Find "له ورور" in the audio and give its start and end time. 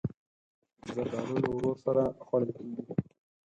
1.43-1.75